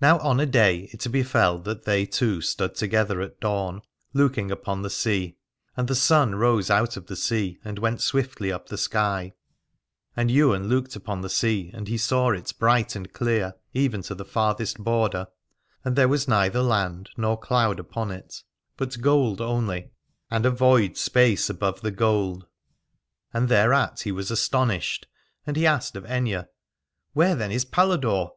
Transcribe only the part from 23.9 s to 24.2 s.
he